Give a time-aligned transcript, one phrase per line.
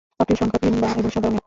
[0.19, 1.39] পাপড়ির সংখ্যা তিন এবং সাদা রঙের।